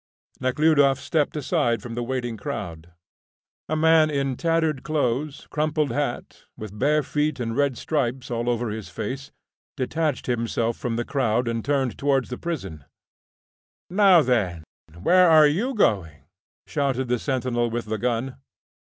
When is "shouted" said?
16.65-17.07